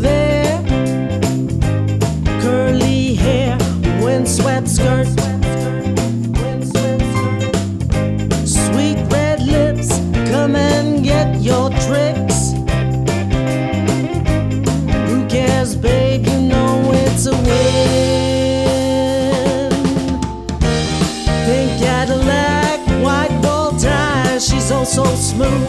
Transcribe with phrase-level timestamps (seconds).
[0.00, 0.62] There?
[2.40, 3.58] Curly hair,
[4.68, 5.06] skirt.
[8.46, 9.88] Sweet red lips,
[10.30, 12.52] come and get your tricks.
[15.08, 16.26] Who cares, babe?
[16.26, 17.76] You know it's a win.
[21.46, 23.36] Pink Cadillac, white
[23.78, 25.65] ties, she's so smooth.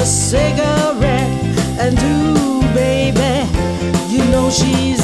[0.00, 1.28] A cigarette,
[1.78, 3.46] and ooh, baby,
[4.08, 4.99] you know she's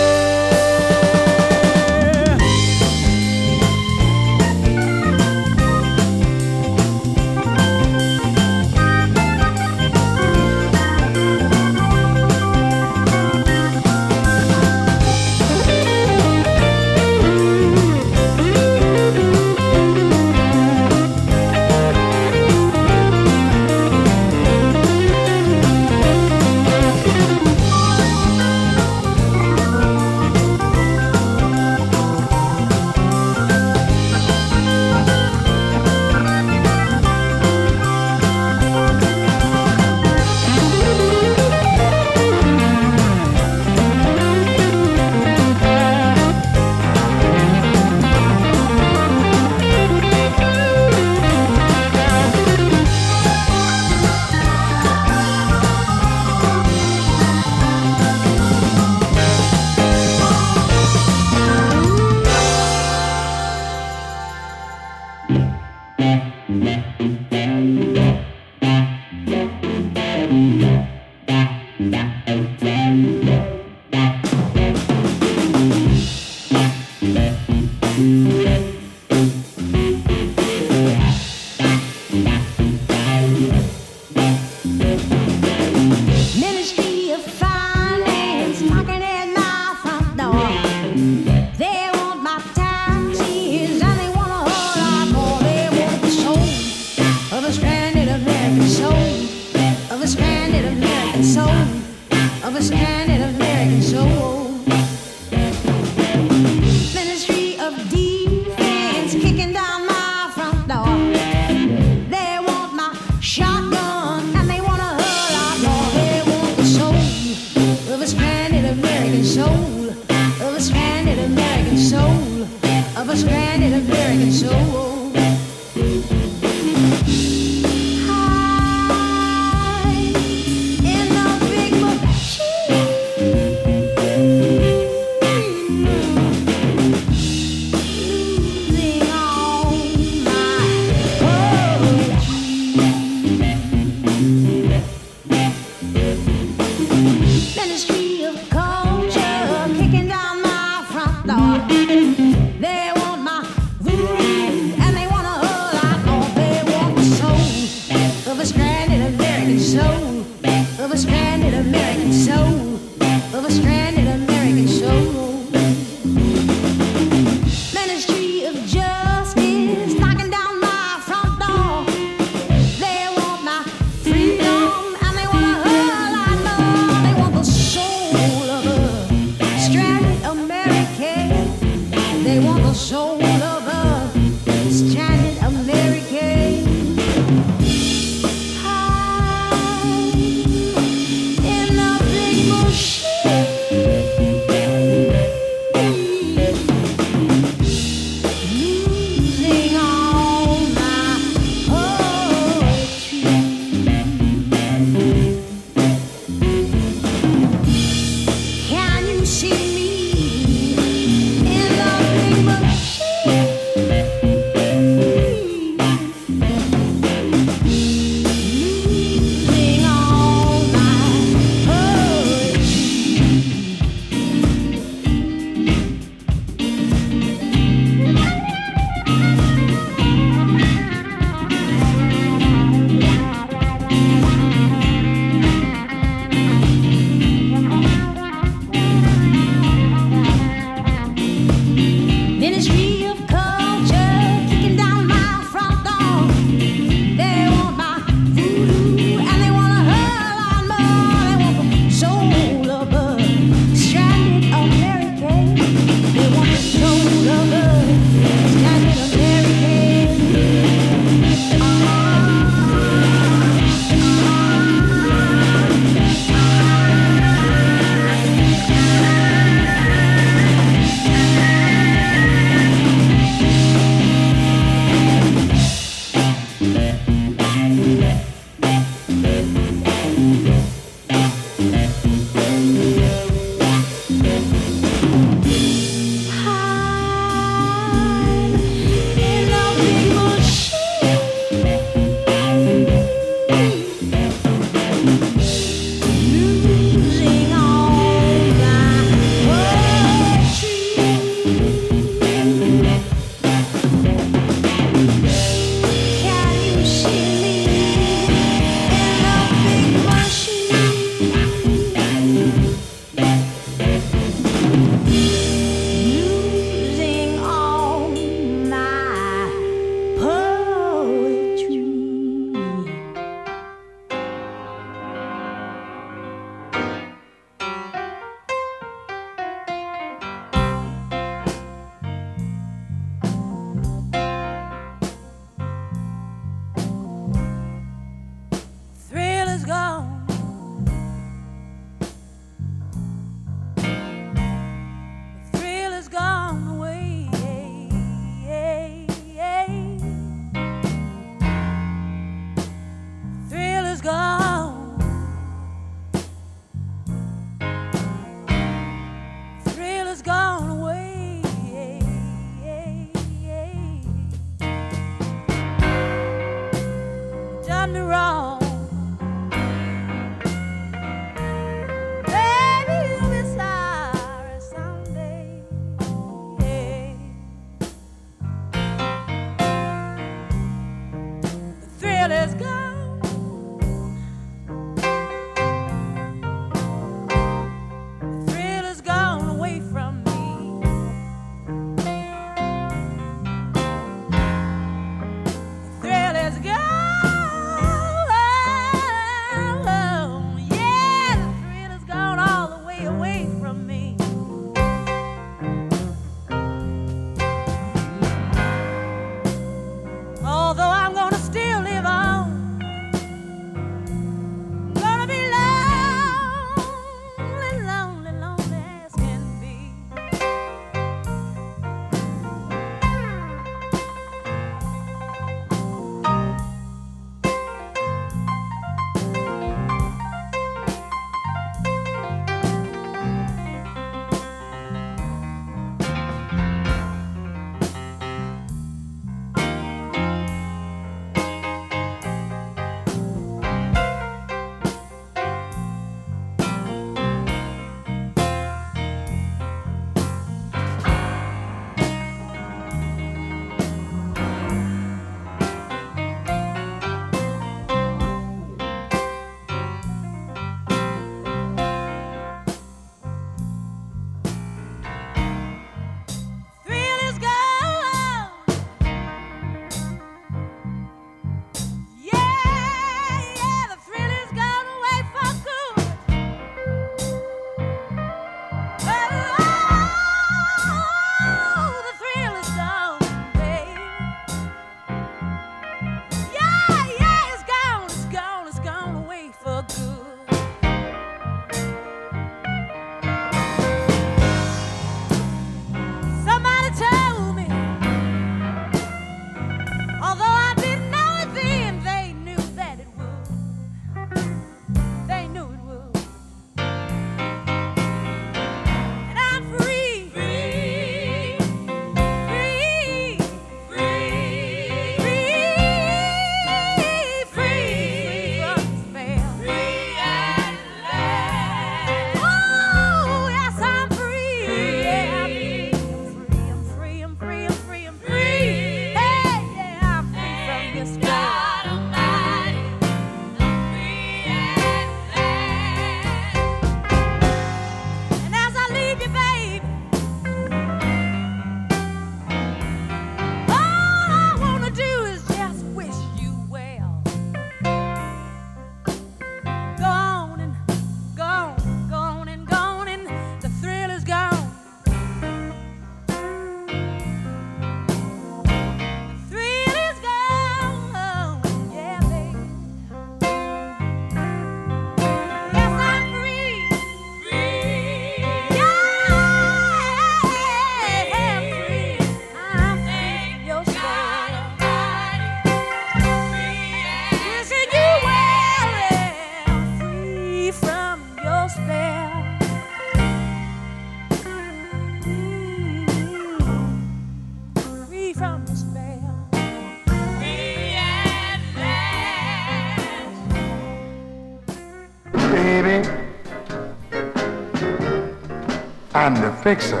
[599.68, 600.00] fixer.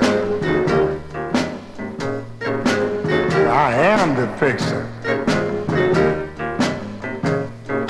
[3.66, 4.82] I am the fixer.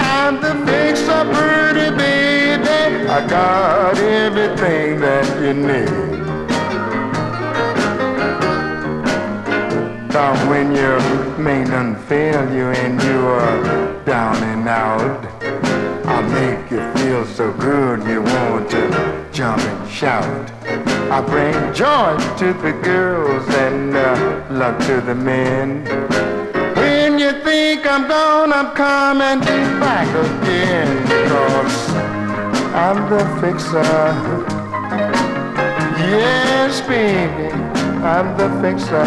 [0.00, 3.06] I'm the fixer, pretty baby.
[3.08, 6.08] I got everything that you need.
[10.10, 10.98] Cause when your
[11.38, 15.20] main fail you and you are down and out,
[16.06, 20.50] I'll make you feel so good you want to jump and shout.
[21.10, 21.47] I bring
[21.78, 25.84] joy to the girls and uh, luck to the men.
[26.74, 29.38] When you think I'm gone, I'm coming
[29.78, 30.90] back again.
[31.28, 31.78] Cause
[32.74, 33.94] I'm the fixer.
[36.10, 37.48] Yes, baby,
[38.02, 39.06] I'm the fixer.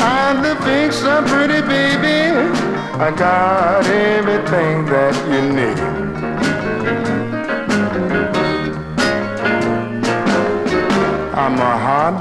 [0.00, 2.18] I'm the fixer, pretty baby.
[3.04, 5.95] I got everything that you need.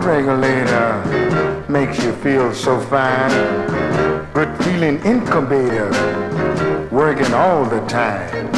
[0.06, 3.32] Regulator, makes you feel so fine.
[4.34, 5.90] Good feeling incubator,
[6.92, 8.52] working all the time.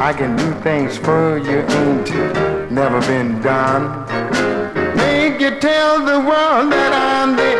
[0.00, 4.06] I can do things for you ain't never been done.
[4.96, 7.52] Make you tell the world that I'm the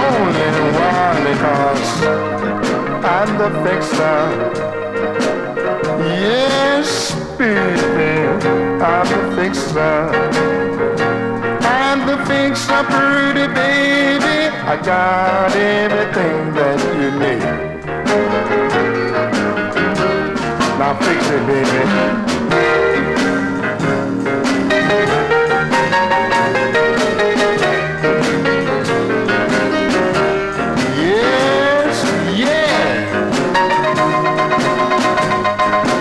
[0.00, 0.50] only
[0.88, 1.86] one because
[3.04, 4.20] I'm the fixer.
[6.08, 8.26] Yes, baby,
[8.82, 10.47] I'm the fixer.
[12.66, 14.48] I'm pretty baby.
[14.66, 17.42] I got everything that you need.
[20.78, 21.82] Now fix it, baby.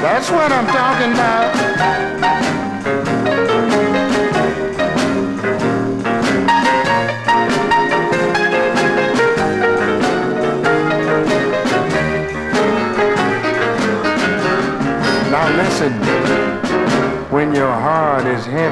[0.02, 0.97] That's what I'm talking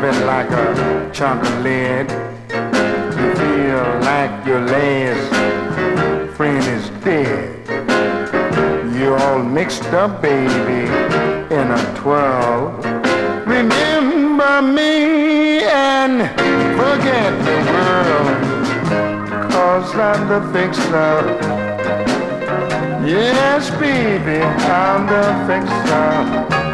[0.02, 2.10] heavy like a chunk of lead,
[3.18, 7.52] you feel like your last friend is dead.
[8.94, 10.90] You're all mixed up, baby,
[11.54, 12.72] in a twirl.
[13.46, 16.30] Remember me and
[16.80, 19.52] forget the world.
[19.52, 21.16] Cause I'm the fixer.
[23.06, 26.65] Yes, baby, I'm the fixer.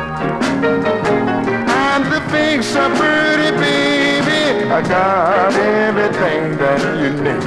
[2.53, 4.69] I'm pretty baby.
[4.69, 7.41] I got everything that you need.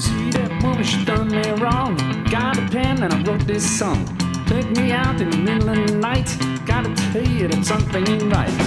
[0.00, 1.96] See that woman, she done me wrong.
[2.30, 4.06] Got a pen and I wrote this song.
[4.46, 6.36] Took me out in the middle of the night.
[6.64, 8.65] Gotta tell you that something ain't right.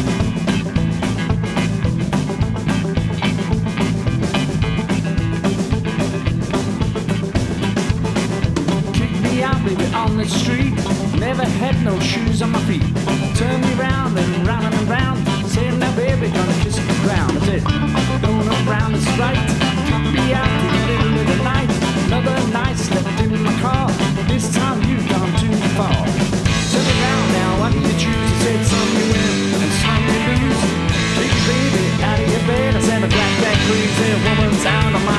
[11.57, 12.83] Had no shoes on my feet.
[13.35, 15.19] Turned me round and round and round.
[15.49, 17.37] Said, now, baby, gonna kiss the ground.
[17.37, 17.63] I said,
[18.21, 19.39] don't look round, it's right.
[19.89, 21.69] Kicked me out in the middle of the night.
[22.07, 23.89] Another night, slept in my car.
[24.27, 25.99] This time you've gone too far.
[26.71, 28.15] Turn around now, what do you choose?
[28.15, 30.61] I said, some you win and some you lose.
[31.17, 32.75] Take your baby out of your bed.
[32.75, 35.18] I said, a black that crazy woman's out of my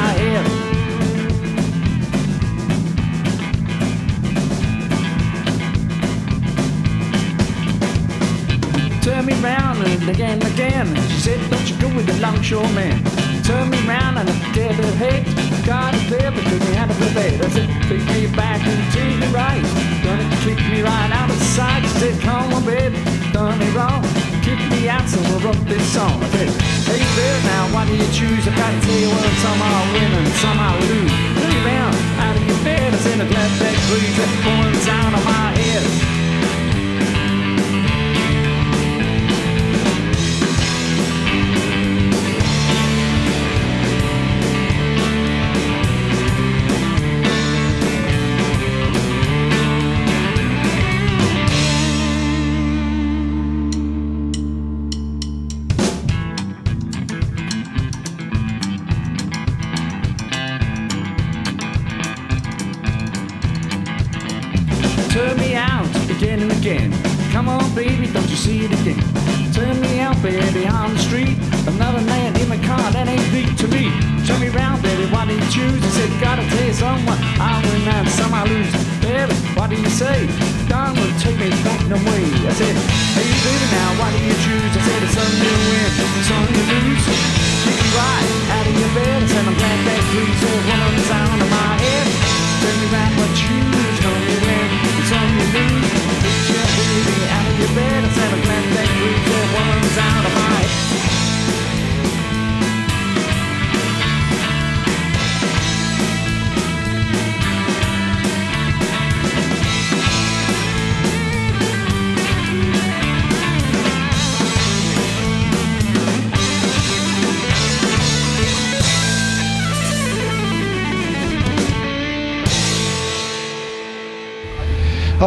[9.82, 10.86] and again and again.
[11.08, 13.02] She said, Don't you go with the longshore man.
[13.44, 15.24] Turn me round and I did her hate.
[15.64, 17.40] Got a pair, but took me out of the bed.
[17.40, 19.62] I said, Take me back and take me right.
[20.04, 21.82] Gonna kick me right out of sight.
[21.82, 22.98] She said, Come on, baby,
[23.32, 24.02] done me wrong.
[24.42, 26.22] Kick me out, so I wrote this song.
[26.22, 26.50] I said,
[26.88, 28.46] Hey, there now, why do you choose?
[28.48, 31.12] I gotta tell you what, some I win and some I lose.
[31.38, 32.94] Turn me round out of your bed.
[32.94, 36.09] I said, I'm glad that breeze that going down on my head.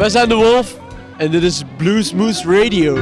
[0.00, 0.76] Wij zijn de Wolf
[1.16, 2.98] en dit is Blue Smooth Radio.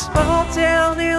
[0.00, 1.09] Small town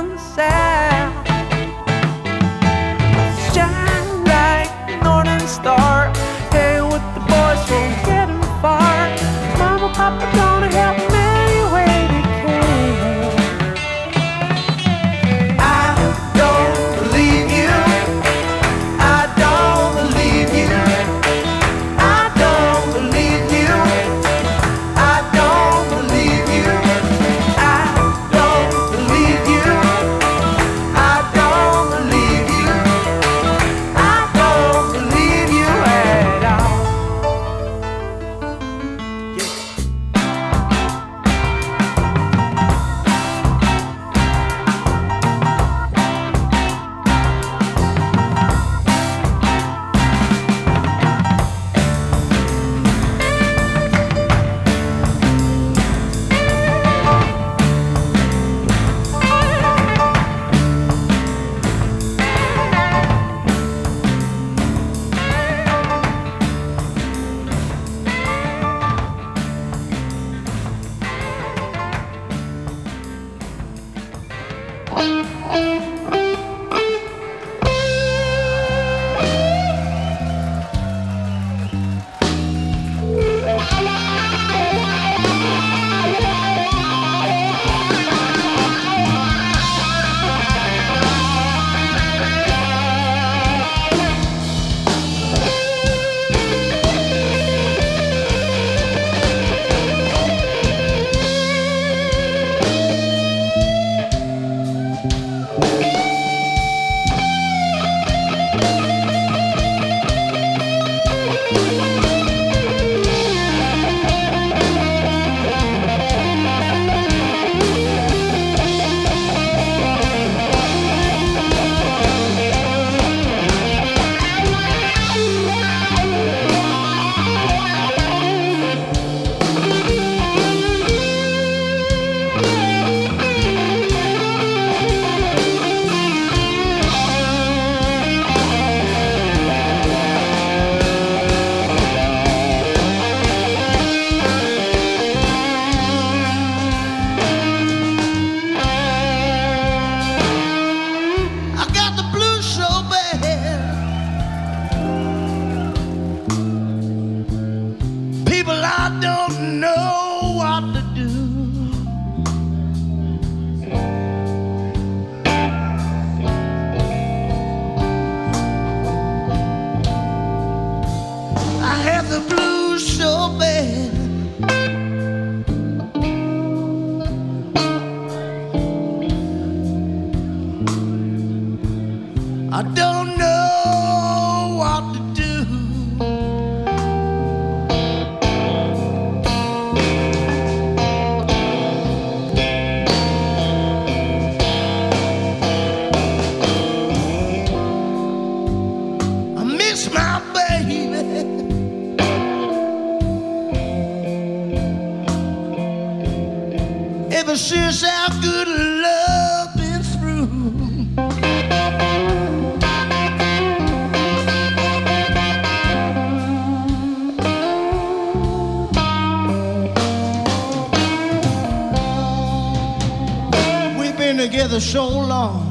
[224.52, 225.51] We've been together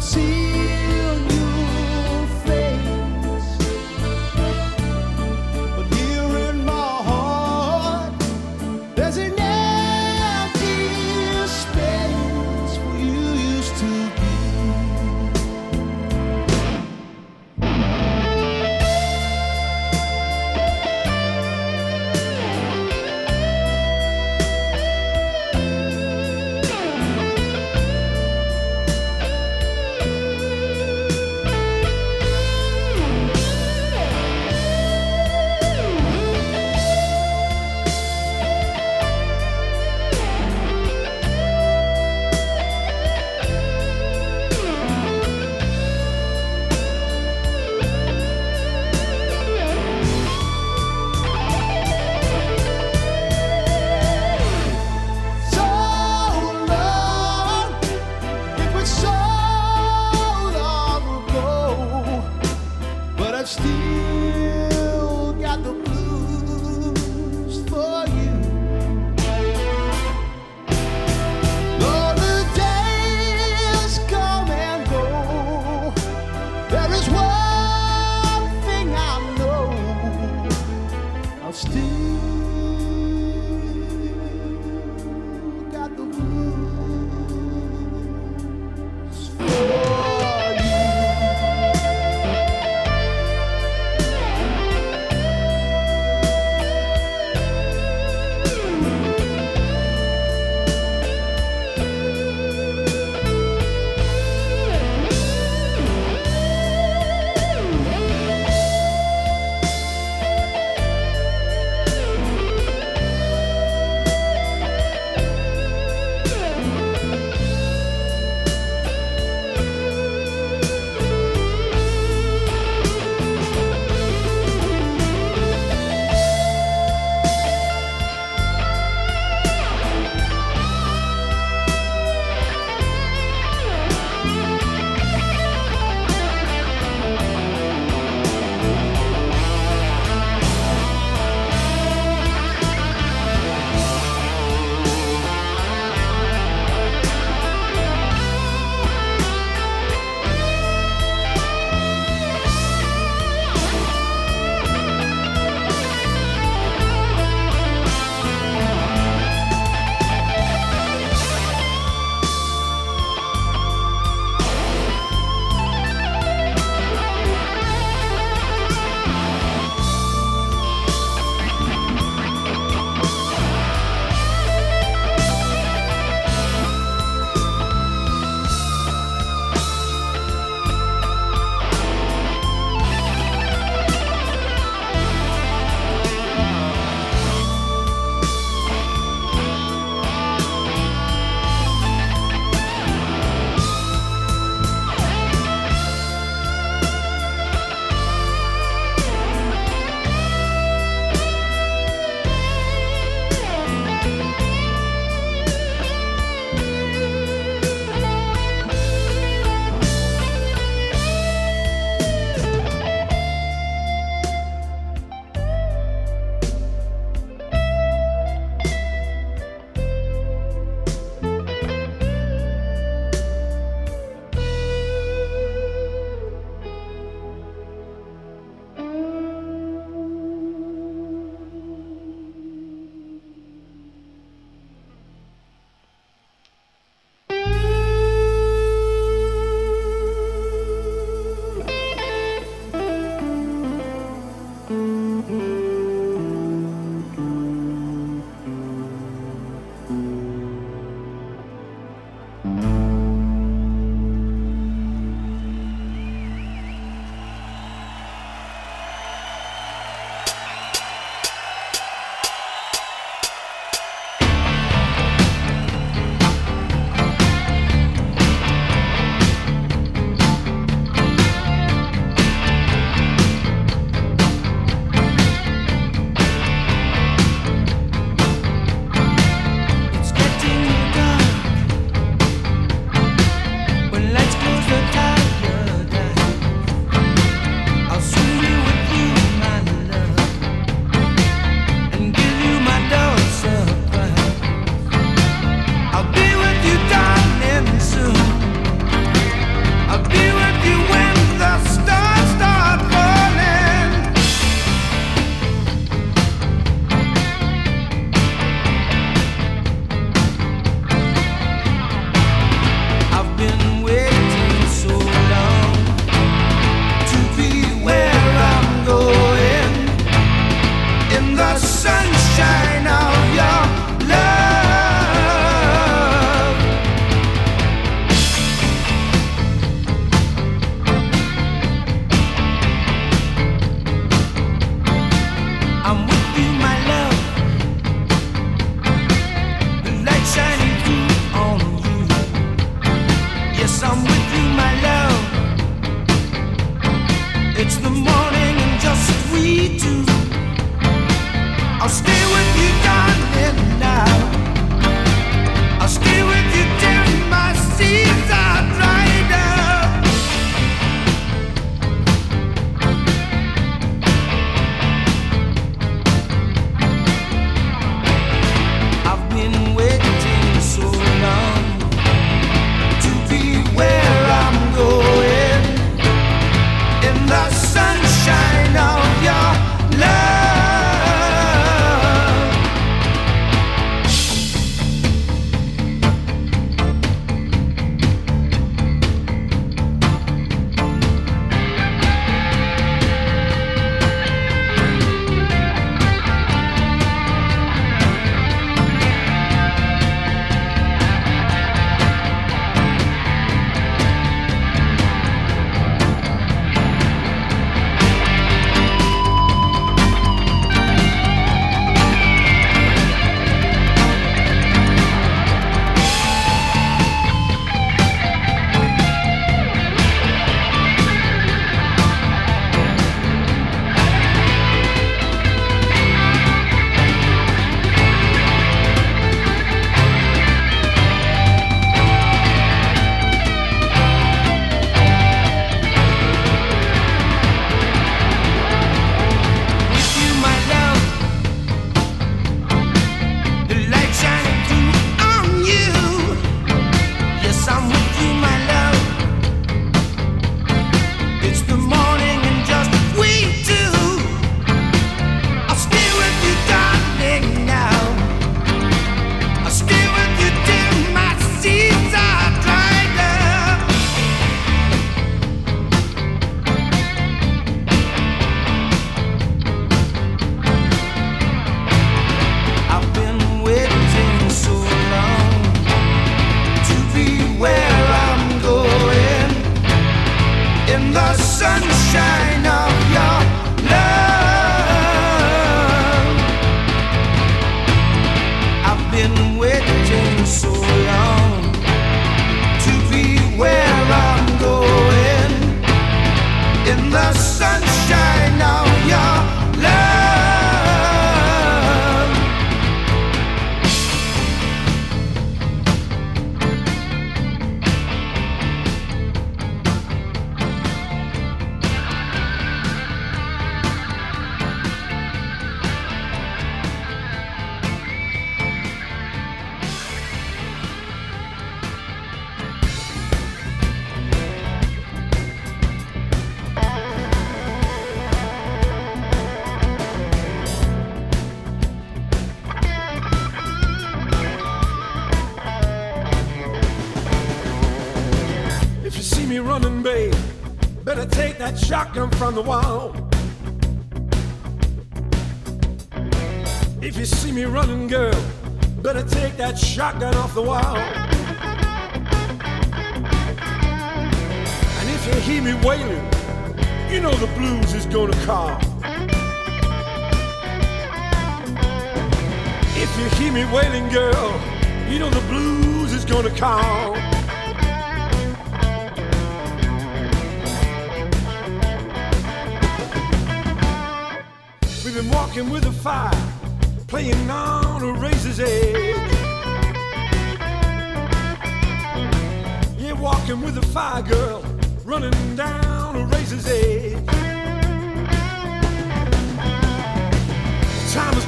[0.00, 1.13] desafio.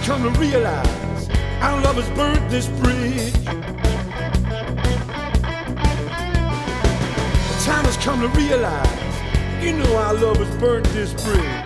[0.07, 1.29] come to realize
[1.63, 3.33] our love has burnt this bridge.
[3.33, 3.51] The
[7.65, 11.66] time has come to realize, you know, our love has burnt this bridge.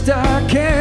[0.00, 0.79] dark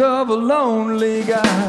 [0.00, 1.65] of a lonely guy.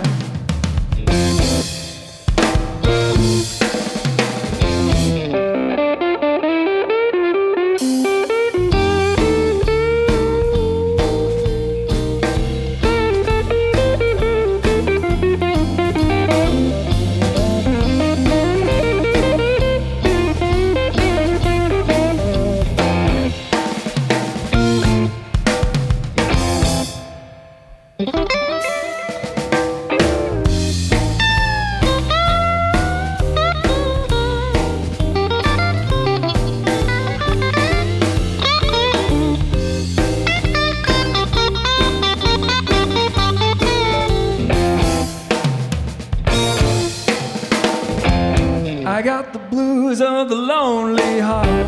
[48.97, 51.67] I got the blues of the lonely heart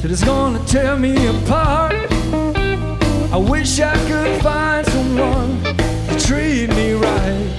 [0.00, 1.94] that is gonna tear me apart.
[3.32, 7.50] I wish I could find someone to treat me right.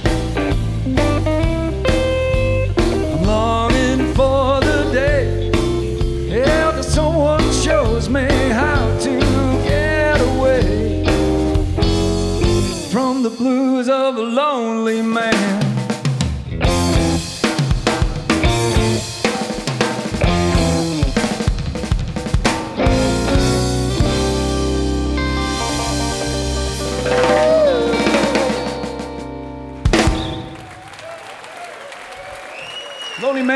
[3.12, 5.50] I'm longing for the day,
[6.26, 9.20] yeah, that someone shows me how to
[9.68, 11.04] get away
[12.90, 13.83] from the blues.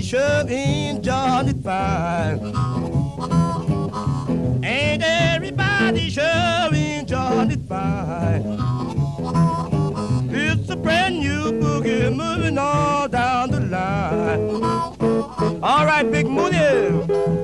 [0.00, 2.40] everybody shoving Johnny Fine?
[4.64, 8.58] Ain't everybody shoving Johnny Fine?
[10.30, 14.50] It's a brand new boogie moving all down the line.
[15.62, 17.39] All right, Big Moody.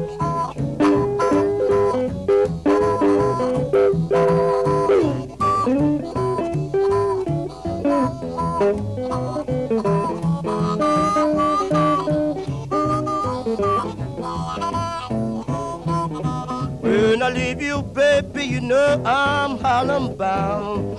[18.67, 20.99] Know I'm Harlem bound.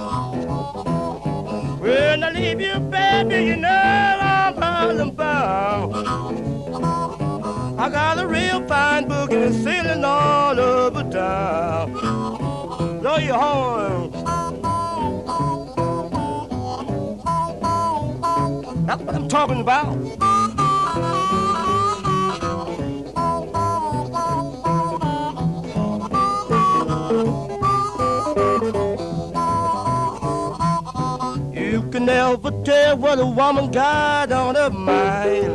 [1.81, 5.95] When I leave you, baby, you know I'm Harlem bound.
[7.79, 11.91] I got a real fine boogie sailing all over town.
[13.01, 14.11] Blow your horn.
[18.85, 20.26] That's what I'm talking about.
[33.07, 35.45] What a woman got on her mind.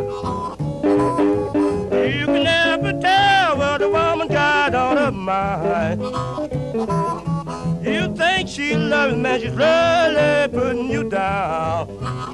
[2.17, 6.01] You can never tell what a woman got on her mind.
[7.87, 12.32] You think she loves man, she's really putting you down.